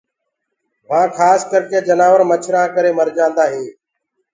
وهآن 0.89 1.09
کآس 1.17 1.41
ڪرڪي 1.51 1.79
جنآور 1.87 2.21
مڇرآن 2.29 2.67
ڪري 2.75 2.91
مر 2.97 3.07
جآندآهين 3.17 3.67